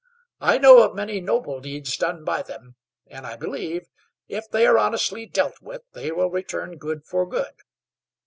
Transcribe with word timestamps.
I 0.39 0.57
know 0.57 0.81
of 0.81 0.95
many 0.95 1.19
noble 1.21 1.59
deeds 1.59 1.95
done 1.95 2.23
by 2.23 2.41
them, 2.41 2.75
and 3.05 3.27
I 3.27 3.35
believe, 3.37 3.87
if 4.27 4.49
they 4.49 4.65
are 4.65 4.79
honestly 4.79 5.27
dealt 5.27 5.61
with, 5.61 5.83
they 5.93 6.11
will 6.11 6.31
return 6.31 6.77
good 6.79 7.05
for 7.05 7.27
good. 7.29 7.53